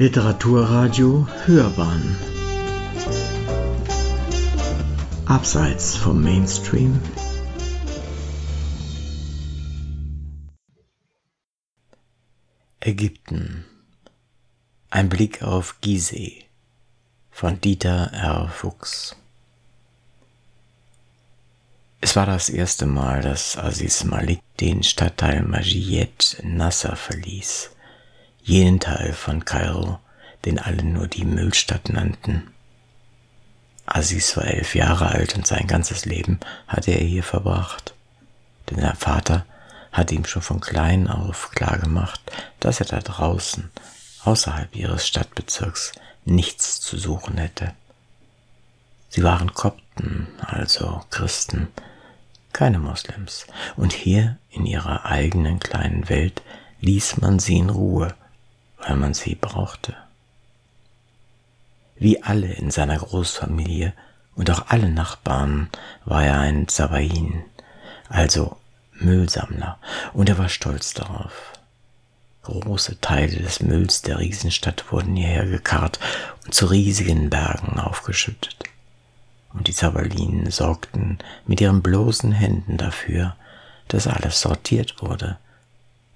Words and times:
Literaturradio 0.00 1.26
Hörbahn. 1.44 2.16
Abseits 5.26 5.96
vom 5.96 6.22
Mainstream. 6.22 7.00
Ägypten. 12.78 13.64
Ein 14.90 15.08
Blick 15.08 15.42
auf 15.42 15.80
Gizeh 15.80 16.44
von 17.32 17.60
Dieter 17.60 18.12
R. 18.12 18.48
Fuchs. 18.50 19.16
Es 22.00 22.14
war 22.14 22.26
das 22.26 22.50
erste 22.50 22.86
Mal, 22.86 23.20
dass 23.22 23.58
Aziz 23.58 24.04
Malik 24.04 24.42
den 24.60 24.84
Stadtteil 24.84 25.42
Majid 25.42 26.40
Nasser 26.44 26.94
verließ 26.94 27.72
jenen 28.48 28.80
Teil 28.80 29.12
von 29.12 29.44
Kairo, 29.44 30.00
den 30.44 30.58
alle 30.58 30.82
nur 30.82 31.06
die 31.06 31.24
Müllstadt 31.24 31.90
nannten. 31.90 32.50
Aziz 33.84 34.36
war 34.36 34.44
elf 34.44 34.74
Jahre 34.74 35.08
alt 35.08 35.36
und 35.36 35.46
sein 35.46 35.66
ganzes 35.66 36.06
Leben 36.06 36.40
hatte 36.66 36.92
er 36.92 37.04
hier 37.04 37.22
verbracht, 37.22 37.94
denn 38.68 38.80
sein 38.80 38.96
Vater 38.96 39.44
hatte 39.92 40.14
ihm 40.14 40.24
schon 40.24 40.42
von 40.42 40.60
klein 40.60 41.08
auf 41.08 41.50
klargemacht, 41.50 42.20
dass 42.60 42.80
er 42.80 42.86
da 42.86 43.00
draußen, 43.00 43.70
außerhalb 44.24 44.74
ihres 44.74 45.06
Stadtbezirks, 45.06 45.92
nichts 46.24 46.80
zu 46.80 46.96
suchen 46.98 47.36
hätte. 47.38 47.72
Sie 49.10 49.22
waren 49.22 49.52
Kopten, 49.52 50.28
also 50.40 51.02
Christen, 51.10 51.68
keine 52.52 52.78
Moslems, 52.78 53.46
und 53.76 53.92
hier 53.92 54.38
in 54.50 54.64
ihrer 54.66 55.04
eigenen 55.04 55.60
kleinen 55.60 56.08
Welt 56.08 56.42
ließ 56.80 57.18
man 57.18 57.38
sie 57.38 57.58
in 57.58 57.70
Ruhe, 57.70 58.14
weil 58.78 58.96
man 58.96 59.14
sie 59.14 59.34
brauchte. 59.34 59.94
Wie 61.96 62.22
alle 62.22 62.52
in 62.52 62.70
seiner 62.70 62.98
Großfamilie 62.98 63.92
und 64.36 64.50
auch 64.50 64.68
alle 64.68 64.88
Nachbarn 64.88 65.68
war 66.04 66.24
er 66.24 66.38
ein 66.38 66.68
Zabain, 66.68 67.44
also 68.08 68.56
Müllsammler, 68.92 69.78
und 70.12 70.28
er 70.28 70.38
war 70.38 70.48
stolz 70.48 70.94
darauf. 70.94 71.52
Große 72.42 73.00
Teile 73.00 73.36
des 73.36 73.60
Mülls 73.60 74.02
der 74.02 74.18
Riesenstadt 74.18 74.90
wurden 74.90 75.16
hierher 75.16 75.44
gekarrt 75.44 75.98
und 76.44 76.54
zu 76.54 76.66
riesigen 76.66 77.30
Bergen 77.30 77.78
aufgeschüttet. 77.78 78.56
Und 79.52 79.66
die 79.66 79.74
Zabalinen 79.74 80.50
sorgten 80.50 81.18
mit 81.46 81.60
ihren 81.60 81.82
bloßen 81.82 82.32
Händen 82.32 82.76
dafür, 82.76 83.36
dass 83.88 84.06
alles 84.06 84.40
sortiert 84.40 85.02
wurde 85.02 85.38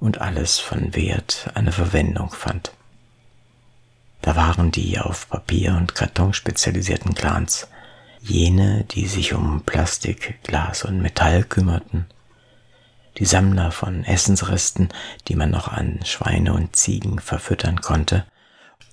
und 0.03 0.21
alles 0.21 0.59
von 0.59 0.97
Wert 0.97 1.49
eine 1.55 1.71
Verwendung 1.71 2.33
fand. 2.33 2.73
Da 4.21 4.35
waren 4.35 4.73
die 4.73 4.99
auf 4.99 5.29
Papier 5.29 5.77
und 5.77 5.95
Karton 5.95 6.35
spezialisierten 6.35 7.15
Clans, 7.15 7.69
jene, 8.21 8.85
die 8.91 9.07
sich 9.07 9.33
um 9.33 9.63
Plastik, 9.63 10.43
Glas 10.43 10.85
und 10.85 11.01
Metall 11.01 11.45
kümmerten, 11.45 12.07
die 13.19 13.25
Sammler 13.25 13.71
von 13.71 14.05
Essensresten, 14.05 14.89
die 15.29 15.37
man 15.37 15.51
noch 15.51 15.69
an 15.69 16.01
Schweine 16.05 16.53
und 16.53 16.75
Ziegen 16.75 17.21
verfüttern 17.21 17.81
konnte, 17.81 18.25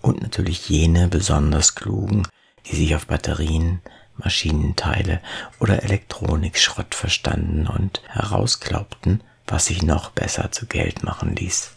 und 0.02 0.22
natürlich 0.22 0.70
jene 0.70 1.08
besonders 1.08 1.74
klugen, 1.74 2.28
die 2.68 2.76
sich 2.76 2.96
auf 2.96 3.08
Batterien, 3.08 3.82
Maschinenteile 4.16 5.22
oder 5.60 5.82
Elektronikschrott 5.84 6.94
verstanden 6.94 7.68
und 7.68 8.02
herausglaubten, 8.08 9.24
was 9.52 9.66
sich 9.66 9.84
noch 9.84 10.12
besser 10.12 10.52
zu 10.52 10.66
Geld 10.66 11.04
machen 11.04 11.36
ließ. 11.36 11.72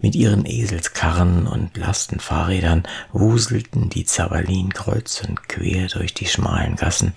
Mit 0.00 0.14
ihren 0.14 0.46
Eselskarren 0.46 1.48
und 1.48 1.76
Lastenfahrrädern 1.76 2.84
wuselten 3.12 3.88
die 3.88 4.04
Zavalin 4.04 4.72
kreuz 4.72 5.22
und 5.26 5.48
quer 5.48 5.88
durch 5.88 6.14
die 6.14 6.26
schmalen 6.26 6.76
Gassen 6.76 7.14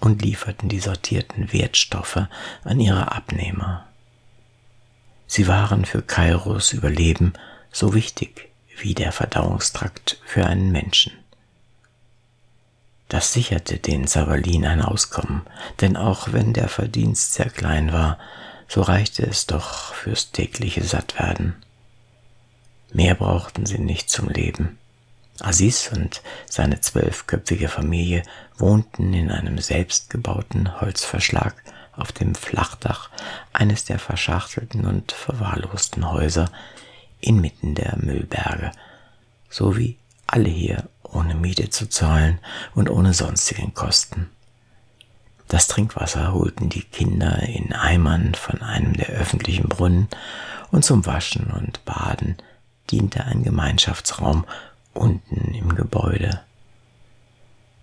und 0.00 0.22
lieferten 0.22 0.68
die 0.68 0.80
sortierten 0.80 1.52
Wertstoffe 1.52 2.26
an 2.64 2.80
ihre 2.80 3.12
Abnehmer. 3.12 3.86
Sie 5.26 5.46
waren 5.46 5.84
für 5.84 6.02
Kairos 6.02 6.72
Überleben 6.72 7.34
so 7.70 7.92
wichtig 7.94 8.48
wie 8.78 8.94
der 8.94 9.12
Verdauungstrakt 9.12 10.20
für 10.24 10.46
einen 10.46 10.72
Menschen. 10.72 11.12
Das 13.08 13.32
sicherte 13.32 13.78
den 13.78 14.06
Savalin 14.06 14.66
ein 14.66 14.82
Auskommen, 14.82 15.42
denn 15.80 15.96
auch 15.96 16.32
wenn 16.32 16.52
der 16.52 16.68
Verdienst 16.68 17.34
sehr 17.34 17.50
klein 17.50 17.92
war, 17.92 18.18
so 18.68 18.82
reichte 18.82 19.24
es 19.24 19.46
doch 19.46 19.94
fürs 19.94 20.32
tägliche 20.32 20.82
Sattwerden. 20.82 21.54
Mehr 22.92 23.14
brauchten 23.14 23.66
sie 23.66 23.78
nicht 23.78 24.10
zum 24.10 24.28
Leben. 24.28 24.78
Aziz 25.40 25.90
und 25.94 26.22
seine 26.48 26.80
zwölfköpfige 26.80 27.68
Familie 27.68 28.22
wohnten 28.56 29.12
in 29.12 29.30
einem 29.30 29.58
selbstgebauten 29.58 30.80
Holzverschlag 30.80 31.54
auf 31.92 32.12
dem 32.12 32.34
Flachdach 32.34 33.10
eines 33.52 33.84
der 33.84 33.98
verschachtelten 33.98 34.86
und 34.86 35.12
verwahrlosten 35.12 36.10
Häuser 36.10 36.50
inmitten 37.20 37.74
der 37.74 37.96
Müllberge, 37.98 38.72
so 39.48 39.76
wie 39.76 39.98
alle 40.26 40.48
hier 40.48 40.88
ohne 41.12 41.34
Miete 41.34 41.70
zu 41.70 41.88
zahlen 41.88 42.38
und 42.74 42.90
ohne 42.90 43.14
sonstigen 43.14 43.74
Kosten. 43.74 44.30
Das 45.48 45.68
Trinkwasser 45.68 46.32
holten 46.32 46.68
die 46.68 46.82
Kinder 46.82 47.40
in 47.42 47.72
Eimern 47.72 48.34
von 48.34 48.62
einem 48.62 48.94
der 48.94 49.08
öffentlichen 49.10 49.68
Brunnen 49.68 50.08
und 50.72 50.84
zum 50.84 51.06
Waschen 51.06 51.46
und 51.46 51.84
Baden 51.84 52.36
diente 52.90 53.24
ein 53.24 53.44
Gemeinschaftsraum 53.44 54.44
unten 54.92 55.54
im 55.54 55.74
Gebäude. 55.74 56.40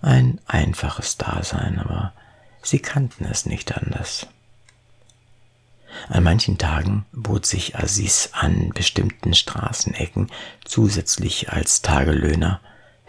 Ein 0.02 0.42
einfaches 0.48 1.18
Dasein, 1.18 1.80
aber 1.80 2.12
sie 2.62 2.80
kannten 2.80 3.26
es 3.26 3.46
nicht 3.46 3.78
anders. 3.78 4.28
An 6.10 6.24
manchen 6.24 6.58
Tagen 6.58 7.06
bot 7.14 7.46
sich 7.46 7.78
Aziz 7.78 8.30
an 8.34 8.70
bestimmten 8.70 9.34
Straßenecken 9.34 10.30
zusätzlich 10.66 11.52
als 11.52 11.82
Tagelöhner 11.82 12.60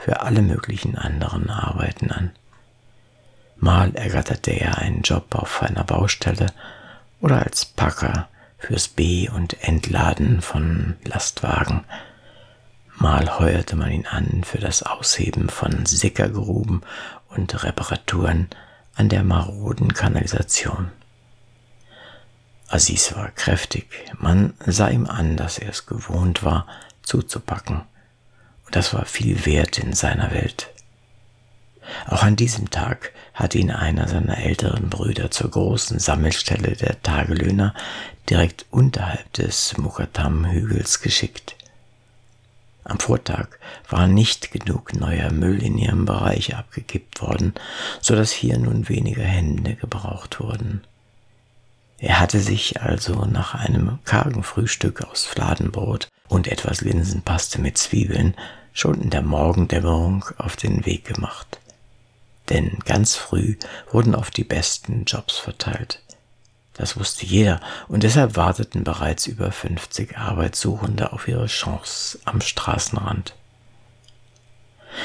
für 0.05 0.21
alle 0.21 0.43
möglichen 0.43 0.99
anderen 0.99 1.49
Arbeiten 1.49 2.11
an. 2.11 2.31
Mal 3.57 3.95
ergatterte 3.95 4.51
er 4.51 4.77
einen 4.77 5.01
Job 5.01 5.35
auf 5.35 5.63
einer 5.63 5.83
Baustelle 5.83 6.49
oder 7.23 7.43
als 7.43 7.65
Packer 7.65 8.29
fürs 8.59 8.87
Be- 8.87 9.31
und 9.35 9.67
Entladen 9.67 10.43
von 10.43 10.97
Lastwagen. 11.05 11.85
Mal 12.99 13.39
heuerte 13.39 13.77
man 13.77 13.93
ihn 13.93 14.07
an 14.07 14.45
für 14.45 14.59
das 14.59 14.83
Ausheben 14.83 15.49
von 15.49 15.87
Sickergruben 15.87 16.83
und 17.31 17.65
Reparaturen 17.65 18.49
an 18.97 19.09
der 19.09 19.25
maroden 19.25 19.95
Kanalisation. 19.95 20.93
Aziz 22.69 23.17
war 23.17 23.31
kräftig, 23.31 23.87
man 24.19 24.53
sah 24.67 24.89
ihm 24.89 25.07
an, 25.07 25.39
dass 25.39 25.57
er 25.57 25.71
es 25.71 25.87
gewohnt 25.87 26.45
war, 26.45 26.67
zuzupacken, 27.03 27.87
und 28.67 28.77
das 28.77 28.95
war 28.95 29.05
viel 29.05 29.47
wert 29.47 29.79
in 29.79 29.93
seiner 29.93 30.33
Welt. 30.33 30.71
Auch 32.07 32.23
an 32.23 32.37
diesem 32.37 32.71
Tag 32.71 33.13
hatte 33.35 33.59
ihn 33.59 33.71
einer 33.71 34.09
seiner 34.09 34.39
älteren 34.39 34.89
Brüder 34.89 35.31
zur 35.31 35.51
großen 35.51 35.99
Sammelstelle 35.99 36.77
der 36.77 37.03
Tagelöhner 37.03 37.75
direkt 38.31 38.67
unterhalb 38.71 39.33
des 39.35 39.77
Mukatam-Hügels 39.77 41.01
geschickt. 41.01 41.57
Am 42.85 43.01
Vortag 43.01 43.49
war 43.89 44.07
nicht 44.07 44.53
genug 44.53 44.95
neuer 44.95 45.31
Müll 45.31 45.63
in 45.63 45.79
ihrem 45.79 46.05
Bereich 46.05 46.55
abgekippt 46.55 47.23
worden, 47.23 47.55
so 48.01 48.15
dass 48.15 48.31
hier 48.31 48.59
nun 48.59 48.89
weniger 48.89 49.25
Hände 49.25 49.75
gebraucht 49.75 50.41
wurden. 50.41 50.83
Er 51.99 52.21
hatte 52.21 52.41
sich 52.41 52.83
also 52.83 53.25
nach 53.25 53.55
einem 53.55 53.99
kargen 54.05 54.43
Frühstück 54.43 55.03
aus 55.03 55.25
Fladenbrot 55.25 56.09
und 56.35 56.49
etwas 56.49 56.81
Linsenpaste 56.81 57.61
mit 57.61 57.79
Zwiebeln 57.79 58.35
schon 58.73 59.01
in 59.01 59.11
der 59.11 59.23
Morgendämmerung 59.23 60.25
auf 60.37 60.57
den 60.57 60.85
Weg 60.85 61.05
gemacht 61.05 61.59
denn 62.49 62.79
ganz 62.85 63.17
früh 63.17 63.57
wurden 63.91 64.15
oft 64.15 64.37
die 64.37 64.45
besten 64.45 65.05
Jobs 65.05 65.37
verteilt. 65.37 66.01
Das 66.75 66.97
wusste 66.97 67.25
jeder 67.25 67.61
und 67.89 68.03
deshalb 68.03 68.37
warteten 68.37 68.85
bereits 68.85 69.27
über 69.27 69.53
50 69.53 70.19
Arbeitssuchende 70.19 71.13
auf 71.13 71.29
ihre 71.29 71.47
Chance 71.47 72.19
am 72.25 72.41
Straßenrand. 72.41 73.35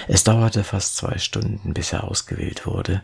Es 0.08 0.24
dauerte 0.24 0.64
fast 0.64 0.98
zwei 0.98 1.18
Stunden, 1.18 1.74
bis 1.74 1.94
er 1.94 2.04
ausgewählt 2.04 2.66
wurde, 2.66 3.02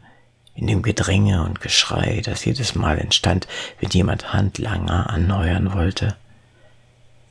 in 0.55 0.67
dem 0.67 0.81
Gedränge 0.81 1.43
und 1.43 1.61
Geschrei, 1.61 2.21
das 2.23 2.45
jedes 2.45 2.75
Mal 2.75 2.97
entstand, 2.97 3.47
wenn 3.79 3.89
jemand 3.89 4.33
Handlanger 4.33 5.09
anheuern 5.09 5.73
wollte. 5.73 6.15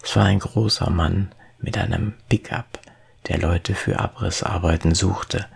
Es 0.05 0.17
war 0.17 0.27
ein 0.27 0.39
großer 0.39 0.91
Mann 0.91 1.33
mit 1.59 1.79
einem 1.79 2.12
Pickup, 2.29 2.79
der 3.27 3.39
Leute 3.39 3.75
für 3.75 3.99
Abrissarbeiten 3.99 4.95
suchte, 4.95 5.47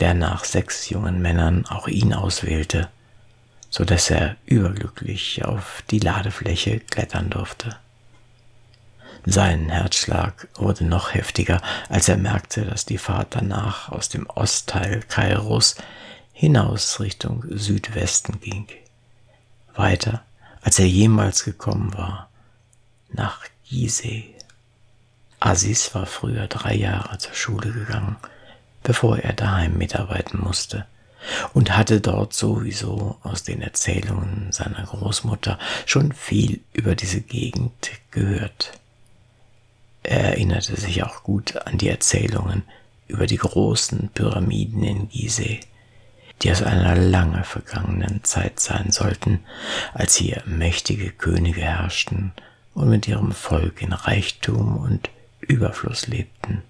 der 0.00 0.12
nach 0.12 0.44
sechs 0.44 0.90
jungen 0.90 1.22
Männern 1.22 1.64
auch 1.66 1.88
ihn 1.88 2.12
auswählte, 2.12 2.90
so 3.70 3.86
dass 3.86 4.10
er 4.10 4.36
überglücklich 4.44 5.46
auf 5.46 5.82
die 5.90 5.98
Ladefläche 5.98 6.78
klettern 6.78 7.30
durfte. 7.30 7.76
Sein 9.24 9.70
Herzschlag 9.70 10.46
wurde 10.56 10.84
noch 10.84 11.14
heftiger, 11.14 11.62
als 11.88 12.10
er 12.10 12.18
merkte, 12.18 12.66
dass 12.66 12.84
die 12.84 12.98
Fahrt 12.98 13.28
danach 13.34 13.88
aus 13.88 14.10
dem 14.10 14.28
Ostteil 14.28 15.00
Kairos 15.08 15.76
hinaus 16.34 17.00
Richtung 17.00 17.42
Südwesten 17.48 18.40
ging. 18.40 18.68
Weiter, 19.74 20.22
als 20.60 20.78
er 20.78 20.86
jemals 20.86 21.44
gekommen 21.44 21.94
war, 21.94 22.28
nach 23.08 23.46
Gizeh. 23.68 24.34
Aziz 25.40 25.94
war 25.94 26.06
früher 26.06 26.46
drei 26.46 26.74
Jahre 26.74 27.18
zur 27.18 27.34
Schule 27.34 27.72
gegangen, 27.72 28.16
bevor 28.82 29.18
er 29.18 29.32
daheim 29.32 29.76
mitarbeiten 29.76 30.40
musste 30.40 30.86
und 31.52 31.76
hatte 31.76 32.00
dort 32.00 32.34
sowieso 32.34 33.18
aus 33.22 33.42
den 33.42 33.62
Erzählungen 33.62 34.52
seiner 34.52 34.84
Großmutter 34.84 35.58
schon 35.86 36.12
viel 36.12 36.60
über 36.72 36.94
diese 36.94 37.20
Gegend 37.20 37.90
gehört. 38.10 38.72
Er 40.02 40.20
erinnerte 40.20 40.76
sich 40.76 41.02
auch 41.02 41.22
gut 41.22 41.56
an 41.66 41.78
die 41.78 41.88
Erzählungen 41.88 42.62
über 43.08 43.26
die 43.26 43.38
großen 43.38 44.10
Pyramiden 44.12 44.82
in 44.82 45.08
Gizeh, 45.08 45.60
die 46.42 46.50
aus 46.50 46.62
einer 46.62 46.96
lange 46.96 47.44
vergangenen 47.44 48.22
Zeit 48.24 48.60
sein 48.60 48.90
sollten, 48.90 49.40
als 49.94 50.16
hier 50.16 50.42
mächtige 50.46 51.10
Könige 51.10 51.62
herrschten 51.62 52.32
und 52.74 52.88
mit 52.88 53.08
ihrem 53.08 53.32
Volk 53.32 53.82
in 53.82 53.92
Reichtum 53.92 54.76
und 54.76 55.10
Überfluss 55.40 56.06
lebten. 56.06 56.62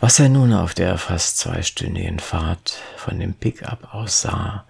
Was 0.00 0.18
er 0.20 0.28
nun 0.28 0.52
auf 0.52 0.74
der 0.74 0.96
fast 0.98 1.38
zweistündigen 1.38 2.20
Fahrt 2.20 2.80
von 2.96 3.18
dem 3.18 3.34
Pickup 3.34 3.94
aus 3.94 4.20
sah, 4.20 4.64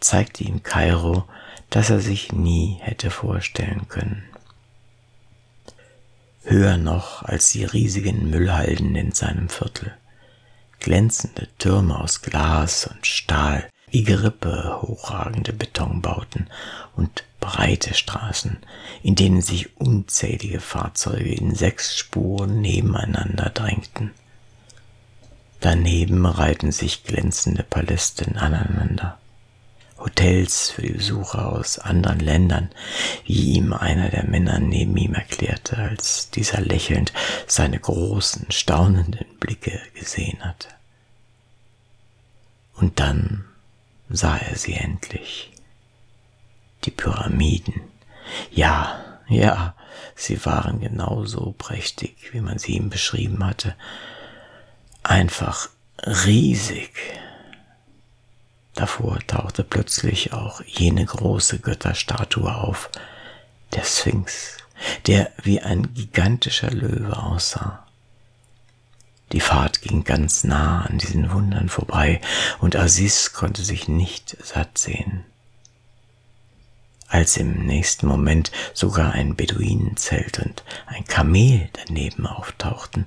zeigte 0.00 0.44
ihm 0.44 0.62
Kairo, 0.62 1.24
dass 1.70 1.90
er 1.90 2.00
sich 2.00 2.32
nie 2.32 2.78
hätte 2.80 3.10
vorstellen 3.10 3.88
können 3.88 4.28
höher 6.48 6.76
noch 6.76 7.22
als 7.22 7.50
die 7.50 7.64
riesigen 7.64 8.30
Müllhalden 8.30 8.94
in 8.94 9.12
seinem 9.12 9.48
Viertel. 9.48 9.92
Glänzende 10.80 11.48
Türme 11.58 11.98
aus 11.98 12.22
Glas 12.22 12.86
und 12.86 13.06
Stahl, 13.06 13.68
wie 13.90 14.04
Gerippe 14.04 14.80
hochragende 14.82 15.52
Betonbauten 15.52 16.48
und 16.96 17.24
breite 17.40 17.94
Straßen, 17.94 18.58
in 19.02 19.14
denen 19.14 19.42
sich 19.42 19.76
unzählige 19.78 20.60
Fahrzeuge 20.60 21.32
in 21.32 21.54
sechs 21.54 21.96
Spuren 21.96 22.60
nebeneinander 22.60 23.50
drängten. 23.50 24.12
Daneben 25.60 26.24
reihten 26.26 26.72
sich 26.72 27.04
glänzende 27.04 27.62
Paläste 27.62 28.26
aneinander. 28.36 29.18
Hotels 29.98 30.70
für 30.70 30.82
die 30.82 30.92
Besucher 30.92 31.52
aus 31.52 31.80
anderen 31.80 32.20
Ländern, 32.20 32.70
wie 33.24 33.54
ihm 33.54 33.72
einer 33.72 34.08
der 34.08 34.24
Männer 34.24 34.60
neben 34.60 34.96
ihm 34.96 35.14
erklärte, 35.14 35.76
als 35.76 36.30
dieser 36.30 36.60
lächelnd 36.60 37.12
seine 37.48 37.80
großen, 37.80 38.46
staunenden 38.50 39.26
Blicke 39.40 39.80
gesehen 39.94 40.44
hatte. 40.44 40.68
Und 42.74 43.00
dann 43.00 43.47
sah 44.08 44.36
er 44.36 44.56
sie 44.56 44.74
endlich. 44.74 45.52
Die 46.84 46.90
Pyramiden. 46.90 47.82
Ja, 48.50 49.04
ja, 49.28 49.74
sie 50.14 50.44
waren 50.44 50.80
genauso 50.80 51.54
prächtig, 51.56 52.32
wie 52.32 52.40
man 52.40 52.58
sie 52.58 52.76
ihm 52.76 52.90
beschrieben 52.90 53.44
hatte. 53.44 53.74
Einfach 55.02 55.68
riesig. 56.04 56.92
Davor 58.74 59.18
tauchte 59.26 59.64
plötzlich 59.64 60.32
auch 60.32 60.62
jene 60.64 61.04
große 61.04 61.58
Götterstatue 61.58 62.54
auf, 62.54 62.90
der 63.74 63.82
Sphinx, 63.84 64.56
der 65.06 65.32
wie 65.42 65.60
ein 65.60 65.92
gigantischer 65.94 66.70
Löwe 66.70 67.16
aussah. 67.16 67.87
Die 69.32 69.40
Fahrt 69.40 69.82
ging 69.82 70.04
ganz 70.04 70.44
nah 70.44 70.86
an 70.86 70.98
diesen 70.98 71.30
Wundern 71.32 71.68
vorbei, 71.68 72.20
und 72.60 72.76
Aziz 72.76 73.32
konnte 73.32 73.62
sich 73.62 73.88
nicht 73.88 74.36
satt 74.42 74.78
sehen. 74.78 75.24
Als 77.08 77.36
im 77.38 77.66
nächsten 77.66 78.06
Moment 78.06 78.52
sogar 78.74 79.12
ein 79.12 79.34
Beduinenzelt 79.34 80.38
und 80.40 80.62
ein 80.86 81.04
Kamel 81.04 81.68
daneben 81.72 82.26
auftauchten, 82.26 83.06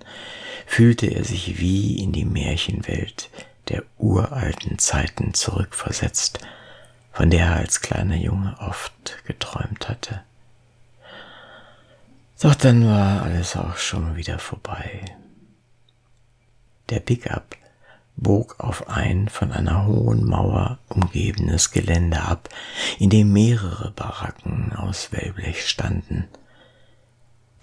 fühlte 0.65 1.07
er 1.07 1.23
sich 1.23 1.59
wie 1.59 2.01
in 2.01 2.11
die 2.11 2.25
Märchenwelt, 2.25 3.29
der 3.69 3.83
uralten 3.97 4.79
Zeiten 4.79 5.33
zurückversetzt, 5.33 6.39
von 7.11 7.29
der 7.29 7.45
er 7.45 7.55
als 7.57 7.81
kleiner 7.81 8.15
Junge 8.15 8.55
oft 8.59 9.17
geträumt 9.25 9.87
hatte. 9.87 10.21
Doch 12.41 12.55
dann 12.55 12.87
war 12.87 13.21
alles 13.21 13.55
auch 13.55 13.77
schon 13.77 14.15
wieder 14.15 14.39
vorbei. 14.39 15.05
Der 16.91 16.99
Pickup 16.99 17.55
bog 18.17 18.55
auf 18.59 18.87
ein 18.89 19.29
von 19.29 19.51
einer 19.51 19.85
hohen 19.85 20.25
Mauer 20.25 20.79
umgebenes 20.89 21.71
Gelände 21.71 22.21
ab, 22.21 22.49
in 22.99 23.09
dem 23.09 23.33
mehrere 23.33 23.91
Baracken 23.91 24.73
aus 24.73 25.11
Wellblech 25.11 25.67
standen. 25.67 26.27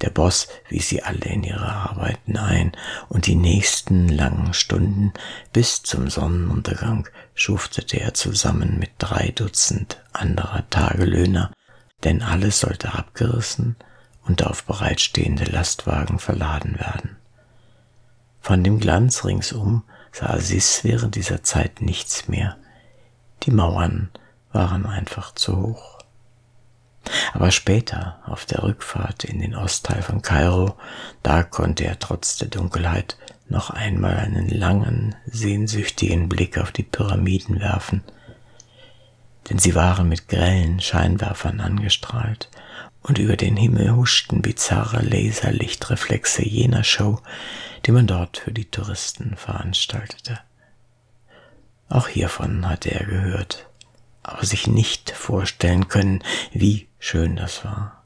Der 0.00 0.10
Boss 0.10 0.48
wies 0.68 0.88
sie 0.88 1.02
alle 1.02 1.26
in 1.26 1.42
ihre 1.44 1.68
Arbeiten 1.68 2.36
ein, 2.36 2.72
und 3.08 3.26
die 3.26 3.34
nächsten 3.34 4.08
langen 4.08 4.54
Stunden 4.54 5.12
bis 5.52 5.82
zum 5.82 6.08
Sonnenuntergang 6.08 7.08
schuftete 7.34 8.00
er 8.00 8.14
zusammen 8.14 8.78
mit 8.78 8.90
drei 8.98 9.32
Dutzend 9.34 10.02
anderer 10.12 10.68
Tagelöhner, 10.70 11.52
denn 12.04 12.22
alles 12.22 12.60
sollte 12.60 12.94
abgerissen 12.94 13.76
und 14.22 14.46
auf 14.46 14.64
bereitstehende 14.64 15.44
Lastwagen 15.44 16.18
verladen 16.18 16.78
werden. 16.78 17.16
Von 18.48 18.64
dem 18.64 18.80
Glanz 18.80 19.26
ringsum 19.26 19.82
sah 20.10 20.38
Sis 20.38 20.82
während 20.82 21.16
dieser 21.16 21.42
Zeit 21.42 21.82
nichts 21.82 22.28
mehr. 22.28 22.56
Die 23.42 23.50
Mauern 23.50 24.08
waren 24.52 24.86
einfach 24.86 25.34
zu 25.34 25.54
hoch. 25.54 25.98
Aber 27.34 27.50
später, 27.50 28.22
auf 28.24 28.46
der 28.46 28.62
Rückfahrt 28.62 29.24
in 29.24 29.40
den 29.40 29.54
Ostteil 29.54 30.00
von 30.00 30.22
Kairo, 30.22 30.78
da 31.22 31.42
konnte 31.42 31.84
er 31.84 31.98
trotz 31.98 32.38
der 32.38 32.48
Dunkelheit 32.48 33.18
noch 33.50 33.68
einmal 33.68 34.16
einen 34.16 34.48
langen, 34.48 35.14
sehnsüchtigen 35.26 36.30
Blick 36.30 36.56
auf 36.56 36.72
die 36.72 36.84
Pyramiden 36.84 37.60
werfen, 37.60 38.02
denn 39.50 39.58
sie 39.58 39.74
waren 39.74 40.08
mit 40.08 40.26
grellen 40.26 40.80
Scheinwerfern 40.80 41.60
angestrahlt, 41.60 42.48
und 43.08 43.18
über 43.18 43.36
den 43.36 43.56
Himmel 43.56 43.96
huschten 43.96 44.42
bizarre 44.42 45.02
Laserlichtreflexe 45.02 46.46
jener 46.46 46.84
Show, 46.84 47.20
die 47.86 47.92
man 47.92 48.06
dort 48.06 48.38
für 48.38 48.52
die 48.52 48.66
Touristen 48.66 49.34
veranstaltete. 49.36 50.38
Auch 51.88 52.08
hiervon 52.08 52.68
hatte 52.68 52.90
er 52.90 53.06
gehört, 53.06 53.66
aber 54.22 54.44
sich 54.44 54.66
nicht 54.66 55.10
vorstellen 55.10 55.88
können, 55.88 56.22
wie 56.52 56.88
schön 56.98 57.36
das 57.36 57.64
war. 57.64 58.04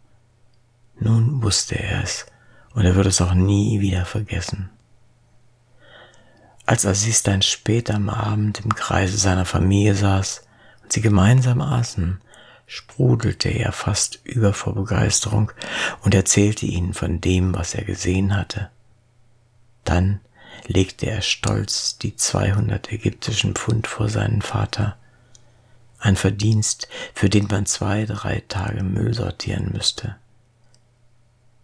Nun 1.01 1.43
wusste 1.43 1.77
er 1.77 2.05
es, 2.05 2.27
und 2.75 2.85
er 2.85 2.95
würde 2.95 3.09
es 3.09 3.21
auch 3.21 3.35
nie 3.35 3.81
wieder 3.81 4.05
vergessen. 4.05 4.71
Als 6.65 6.87
Aziz 6.87 7.25
dann 7.25 7.43
später 7.43 7.97
am 7.97 8.09
Abend 8.09 8.61
im 8.61 8.73
Kreise 8.73 9.17
seiner 9.17 9.47
Familie 9.47 9.97
saß 9.97 10.43
und 10.85 10.93
sie 10.93 11.01
gemeinsam 11.01 11.61
aßen, 11.61 12.21
sprudelte 12.67 13.49
er 13.49 13.73
fast 13.73 14.21
über 14.25 14.55
vor 14.55 14.75
Begeisterung 14.75 15.53
und 16.03 16.15
erzählte 16.15 16.67
ihnen 16.67 16.95
von 16.95 17.21
dem, 17.21 17.55
was 17.55 17.75
er 17.75 17.85
gesehen 17.85 18.37
hatte. 18.37 18.71
Dann 19.85 20.21
legte 20.67 21.07
er 21.07 21.23
stolz 21.23 21.99
die 21.99 22.17
200 22.17 22.93
ägyptischen 22.93 23.55
Pfund 23.55 23.87
vor 23.87 24.09
seinen 24.09 24.43
Vater 24.43 24.97
ein 26.03 26.17
Verdienst, 26.17 26.89
für 27.15 27.31
den 27.31 27.47
man 27.47 27.67
zwei, 27.67 28.07
drei 28.07 28.43
Tage 28.49 28.83
Müll 28.83 29.15
sortieren 29.15 29.71
müsste. 29.73 30.17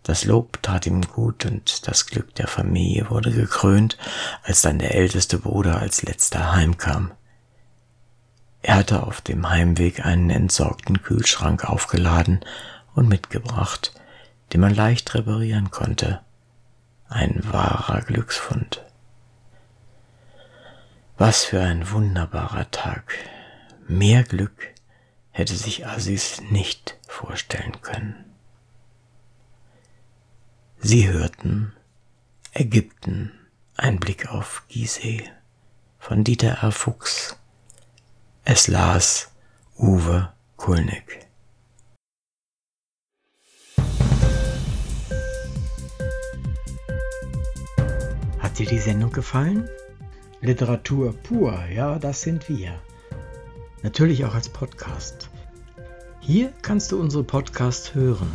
Das 0.05 0.25
Lob 0.25 0.63
tat 0.63 0.87
ihm 0.87 1.03
gut 1.03 1.45
und 1.45 1.87
das 1.87 2.07
Glück 2.07 2.35
der 2.37 2.47
Familie 2.47 3.11
wurde 3.11 3.31
gekrönt, 3.33 3.99
als 4.43 4.63
dann 4.63 4.79
der 4.79 4.95
älteste 4.95 5.39
Bruder 5.39 5.79
als 5.81 6.03
letzter 6.03 6.53
heimkam. 6.55 7.11
Er 8.69 8.77
hatte 8.77 9.03
auf 9.03 9.23
dem 9.23 9.49
Heimweg 9.49 10.05
einen 10.05 10.29
entsorgten 10.29 11.03
Kühlschrank 11.03 11.65
aufgeladen 11.65 12.41
und 12.95 13.09
mitgebracht, 13.09 13.99
den 14.53 14.61
man 14.61 14.75
leicht 14.75 15.15
reparieren 15.15 15.71
konnte. 15.71 16.21
Ein 17.09 17.41
wahrer 17.51 18.03
Glücksfund. 18.03 18.85
Was 21.17 21.45
für 21.45 21.63
ein 21.63 21.91
wunderbarer 21.91 22.71
Tag. 22.71 23.15
Mehr 23.87 24.23
Glück 24.23 24.75
hätte 25.31 25.55
sich 25.57 25.87
Aziz 25.87 26.43
nicht 26.51 26.99
vorstellen 27.09 27.81
können. 27.81 28.23
Sie 30.79 31.09
hörten 31.09 31.73
Ägypten, 32.53 33.33
ein 33.79 33.99
Blick 33.99 34.29
auf 34.29 34.65
Gizeh 34.69 35.25
von 35.99 36.23
Dieter 36.23 36.59
R. 36.63 36.71
Fuchs. 36.71 37.39
Es 38.45 38.69
las 38.69 39.31
Uwe 39.79 40.33
Kulnick. 40.57 41.27
Hat 48.39 48.59
dir 48.59 48.67
die 48.67 48.79
Sendung 48.79 49.13
gefallen? 49.13 49.69
Literatur 50.41 51.13
pur, 51.13 51.65
ja, 51.67 51.99
das 51.99 52.23
sind 52.23 52.49
wir. 52.49 52.81
Natürlich 53.83 54.25
auch 54.25 54.35
als 54.35 54.49
Podcast. 54.49 55.31
Hier 56.21 56.53
kannst 56.63 56.93
du 56.93 57.01
unsere 57.01 57.25
Podcasts 57.25 57.95
hören. 57.95 58.33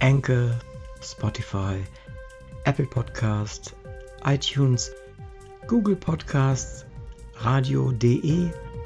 Anchor, 0.00 0.50
Spotify, 1.02 1.84
Apple 2.64 2.86
Podcast, 2.86 3.74
iTunes, 4.24 4.92
Google 5.66 5.96
Podcasts, 5.96 6.86
radio.de 7.36 8.50